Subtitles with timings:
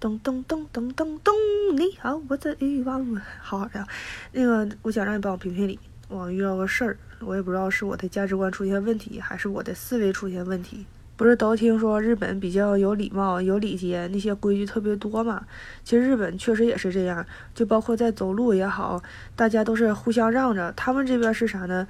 [0.00, 1.30] 噔噔噔噔噔噔，
[1.74, 3.04] 你好，我的欲望。
[3.38, 3.86] 好好的，
[4.32, 5.78] 那个，我想让你帮我评评理。
[6.08, 10.86] 我遇到个事儿，我也不知道是我的价值观出现问题，还是我的思维出现问题。
[11.18, 15.44] 不是都听说日本比较有礼貌、有礼节，那些规矩特别多嘛？
[15.84, 19.02] 其实日本确实也是这样，就包括在走路也好，
[19.36, 20.72] 大家都是互相让着。
[20.72, 21.86] 他们这边是啥呢？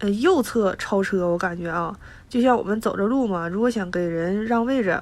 [0.00, 1.98] 呃，右侧超车，我感觉啊，
[2.28, 5.00] 就像我们走着路嘛，如果想给人让位置，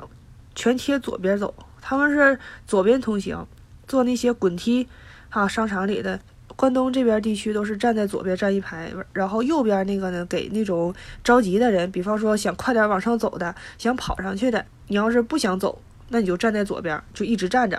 [0.55, 1.53] 全贴左边走。
[1.87, 3.47] 他们是左边通行，
[3.87, 4.89] 坐那些滚梯，
[5.29, 6.19] 哈，商场里的
[6.57, 17.77] 关东这边地区都是站在左边站一排，然后右边那个呢，给那种着急的人，比方说想快点往上走的，想跑上去的，你要是不想走，那你就站在左边，就一直站着；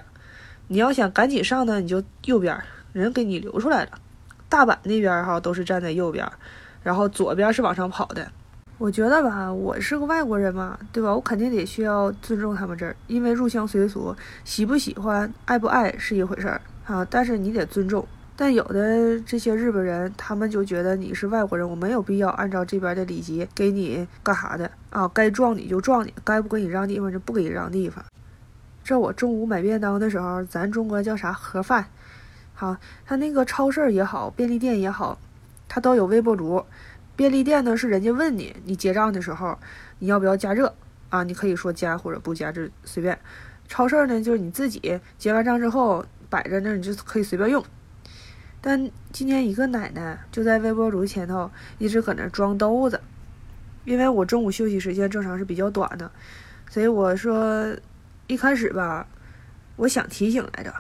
[0.67, 2.55] 你要想赶紧上呢，你就右边，
[2.93, 3.90] 人给你留出来了。
[4.48, 6.31] 大阪那边哈都是站在右边，
[6.84, 8.31] 然后左边是往上跑的。
[8.77, 11.15] 我觉得吧，我是个外国人嘛，对吧？
[11.15, 17.07] 我肯定得需要尊重他们这儿，因为入乡随俗，喜不喜欢、爱不爱是一回事儿啊。
[17.09, 18.05] 但是你得尊重。
[18.35, 25.07] 但有的这些日本人，他们就觉得你是外国人，我没有必要按照这边的礼节给你干啥的啊？
[25.13, 28.03] 该撞你就撞你，该不给你让地方就不给你让地方。
[28.84, 31.85] 这我中午买便当的时候，咱中国叫啥盒饭？
[32.53, 35.18] 好，他那个超市也好，便利店也好，
[35.70, 36.62] 他都有微波炉。
[37.16, 39.58] 便利店呢是人家问你，你结账的时候
[39.99, 40.76] 你要不要加热
[41.10, 41.24] 啊？
[41.24, 43.18] 你可以说加或者不加，这随便。
[43.68, 47.63] 超市呢就是你自己结完账之后摆在那，你就可以随便用。
[48.62, 52.99] 但今天一个奶奶就在微波炉前头一直搁那装兜子，
[53.86, 56.12] 因为我中午休息时间正常是比较短的，
[56.70, 57.76] 所以我说
[58.27, 59.08] 一开始吧，
[59.77, 60.74] 我想提醒来着，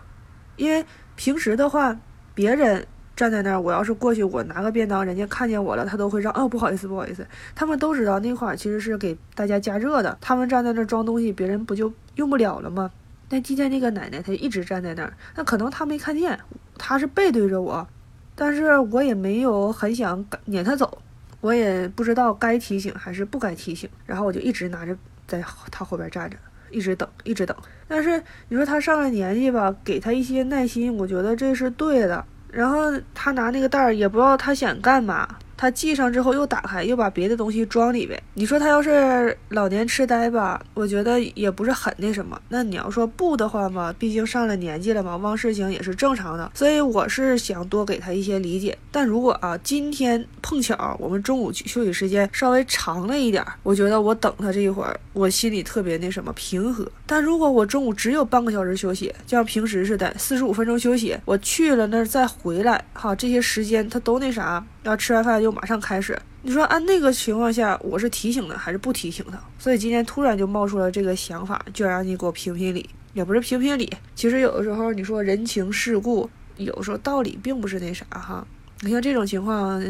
[0.57, 1.97] 因为平时的话
[2.33, 2.85] 别人。
[3.15, 7.25] 站在那儿，我要是过去，我拿个便当，人家看见我了，他都会让哦，不好意思，不好意思。
[7.55, 12.91] 他们都知道那块儿其实是给大家加热的，他们站在那儿装东西，别人不就用不了了吗？
[13.29, 16.37] 但今天那个奶奶她一直站在那儿，那可能她没看见，
[16.77, 17.87] 她是背对着我，
[18.35, 21.01] 但是我也没有很想撵她走，
[21.39, 24.95] 我也不知道该提醒还是不该提醒，然后我就一直拿着
[25.25, 25.41] 在
[25.71, 26.35] 她后边站着，
[26.69, 27.55] 一直等，一直等。
[27.87, 32.25] 但是你说她上了年纪吧，给她一些耐心，我觉得这是对的。
[32.55, 35.27] 然后他拿那个袋儿，也不知道他想干嘛。
[35.57, 38.21] 他系上之后又打开，又把别的东西装里边。
[38.33, 42.37] 你说他要是老年痴呆吧，我觉得也不是很那什么。
[42.49, 46.51] 那你要说不的话嘛，毕竟上了年纪了嘛，忘事情也是正常的。
[46.53, 48.77] 所以我是想多给他一些理解。
[48.91, 56.85] 但如果啊，今天碰巧我们中午休息时间稍微长了一点儿，我觉得我等他这一会儿，我心里特别那什么平和。
[57.07, 64.65] 但如果我中午只有半个小时休息，就像平时似的，四十五分钟休息，我去了那儿再回来，哈，这些时间他都那啥。
[64.83, 69.39] 要吃完饭就马上开始，你说按那个情况下，我是提醒他还是不提醒他？
[69.59, 73.91] 所以今天突然就冒出了这个想法，就让你给我评评理，也不是评评理。
[74.15, 78.45] 其实有的时候你说人情世故，有时候道理并不是那啥哈。
[78.81, 79.81] 你像这种情况，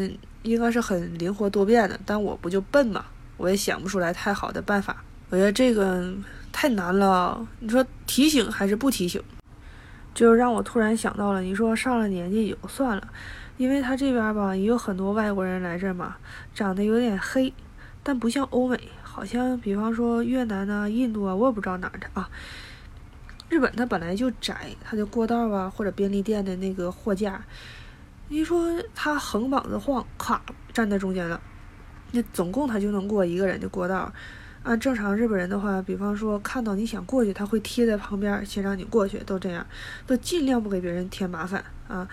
[0.42, 3.04] 应该是很灵活多变的，但我不就笨嘛，
[3.36, 5.02] 我也想不出来太好的办法。
[5.28, 6.14] 我觉得这个
[6.52, 7.46] 太难了。
[7.60, 9.22] 你说提醒还是不提醒？
[10.14, 13.08] 就让我突然想到了，你说上了年纪也就算了。
[13.58, 16.16] 因为他这边吧也有很多外国人来这嘛，
[16.54, 17.52] 长得有点黑，
[18.02, 22.28] 但不像欧美，好像比方说越南呐、印度啊，我也不知道哪儿的啊。
[23.48, 27.42] 日本它本来就窄，它的过道啊或者便利店的那个货架，
[28.28, 31.40] 你说他横膀子晃，咔站在中间了，
[32.12, 34.12] 那总共他就能过一个人的过道。
[34.66, 39.64] 按正常日本人的话，比方说看到你想过去，他会贴在旁边先让你过去，都这样，
[40.08, 42.06] 都尽量不给别人添麻烦啊。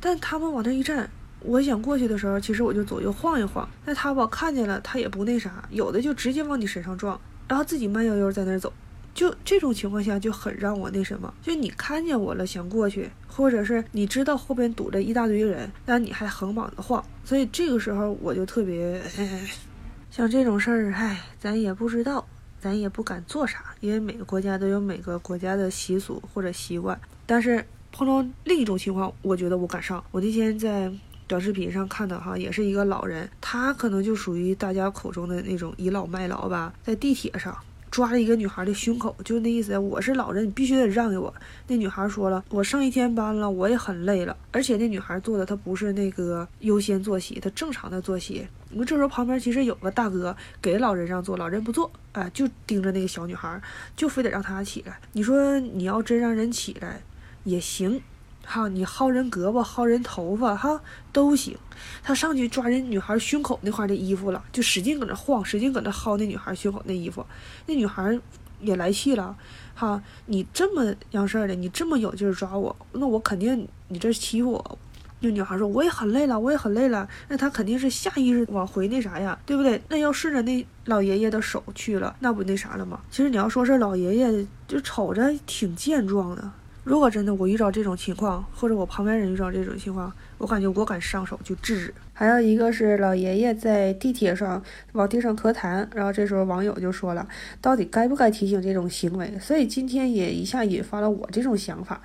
[0.00, 1.10] 但他们往那一站，
[1.40, 3.68] 我想过去的时候，其实我就左右晃一晃。
[3.84, 8.72] 那他吧看见了，他也不那啥，有的就直接往你身上撞，然后自己慢悠悠在那儿走。
[9.12, 11.34] 就这种情况下，就很让我那什么。
[11.42, 18.98] 就你看见我了，想过去，或者是你知道后边堵着一大堆人，但你还横膀子晃，所以这个时候我就特别，
[20.10, 22.26] 像这种事儿，唉，咱也不知道，
[22.60, 27.64] 咱也不敢做啥，因为每个国家都有每个国家的习俗或者习惯，但是。
[27.90, 30.04] 碰到另一种情况，我觉得我敢上。
[30.10, 30.92] 我那天在
[31.26, 37.56] 短视频上看的哈，也是一个老人，他可能就属于大家口中的那种倚老卖老吧，在地铁上
[37.90, 41.34] 抓了一个女孩的胸口，就那意思，我是老人，你必须得让给我。
[41.66, 48.46] 那女孩说了，我上一天班了，我也很累了，而且那女孩坐的她不是那个优先坐席，她正常的坐席。
[48.70, 53.60] 你说这时候旁边其实有个大哥给老人让座，老人不坐，哎，就盯着那个小女孩，
[53.96, 54.98] 就非得让她起来。
[55.12, 57.00] 你说你要真让人起来。
[57.44, 58.02] 也行，
[58.50, 60.80] 哈，你薅人胳膊、薅人头发，哈，
[61.12, 61.54] 都行。
[62.02, 67.24] 他上去抓人女孩胸口那块的衣服了，就使劲搁那晃，使劲搁那薅那女孩胸口那衣服。
[67.66, 68.18] 那女孩
[68.60, 69.36] 也来气了，
[69.74, 74.78] 哈，你这么样事儿的，你这么有劲儿抓我，那我肯定你这欺负我。
[75.20, 77.06] 那女孩说我也很累了，我也很累了。
[77.28, 79.82] 那他肯定是下意识往回那啥呀，对不对？
[79.88, 83.00] 那要顺着那老爷爷的手去了，那不那啥了吗？
[83.10, 86.50] 其实你要说是老爷爷，就瞅着挺健壮的。
[86.88, 91.94] 如果真的我遇到这种情况，或者我旁边人遇到这种情况，我感觉我敢上手就制止。
[92.14, 94.62] 还有一个是老爷爷在地铁上
[94.92, 97.28] 往地上咳痰，然后这时候网友就说了，
[97.60, 99.38] 到底该不该提醒这种行为？
[99.38, 102.00] 所以今天也一下引发了我这种想法，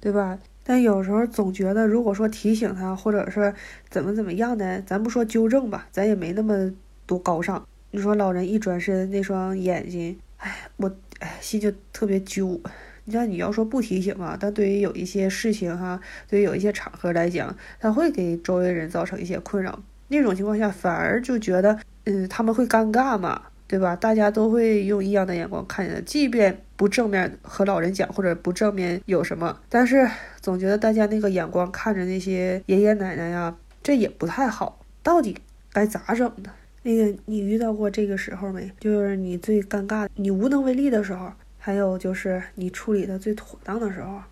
[0.00, 0.36] 对吧？
[0.64, 3.54] 但有时候总觉得，如果说提醒他，或者是
[3.88, 6.72] 怎么怎么样的，咱不说纠正吧，咱也没那么
[7.06, 7.64] 多高尚。
[7.92, 12.60] 你说老人一转身，那双眼睛，哎，我哎心就特别揪。
[13.06, 15.98] 你像你要说不提醒啊，但对于有一些事情哈，
[16.28, 19.78] 对于有一些场合来讲，他会给周围人造成一些困扰。
[20.08, 23.94] 那种情况下，反而就觉得，嗯，他们会尴尬嘛，对吧？
[23.94, 30.08] 大家都会用异样的眼光看见，即便不正面和老人讲，或者不正面有什么，但是
[30.40, 34.80] 总觉得大家那个眼光看着那些爷爷奶奶呀，这也不太好。
[35.04, 35.36] 到底
[35.72, 36.50] 该咋整呢？
[36.82, 38.70] 那个你遇到过这个时候没？
[38.80, 41.32] 就是你最尴尬、你无能为力的时候。
[41.66, 44.22] 还有就是你处理的最妥当的时候，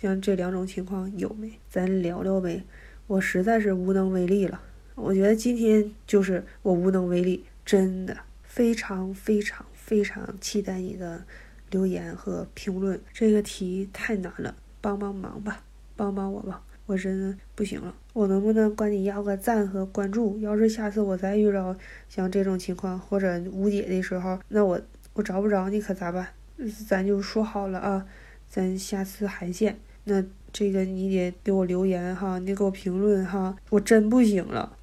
[0.00, 1.50] 像这两种情况有没？
[1.68, 2.62] 咱聊聊呗。
[3.08, 4.60] 我实在是无能为力了。
[4.94, 11.24] 我觉得今天就是我无能为力，真的非常非常非常期待你的
[11.72, 13.00] 留言和评论。
[13.12, 15.64] 这个题太难了，帮帮忙吧，
[15.96, 17.92] 帮帮我吧，我真的不行了。
[18.12, 20.38] 我能不能管你要个赞和关注？
[20.38, 21.76] 要是下次我再遇到
[22.08, 24.80] 像这种情况或者无解的时候，那我
[25.14, 26.28] 我找不着你可咋办？
[26.86, 28.06] 咱就说好了啊，
[28.48, 29.78] 咱下次还见。
[30.04, 30.22] 那
[30.52, 34.76] 这个你得给我留言哈，你给我评论哈，我真不行了。